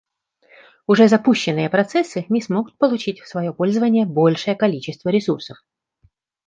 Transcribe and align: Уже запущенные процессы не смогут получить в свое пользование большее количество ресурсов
Уже 0.87 1.07
запущенные 1.07 1.69
процессы 1.69 2.25
не 2.27 2.41
смогут 2.41 2.75
получить 2.79 3.19
в 3.19 3.27
свое 3.27 3.53
пользование 3.53 4.07
большее 4.07 4.55
количество 4.55 5.09
ресурсов 5.09 5.59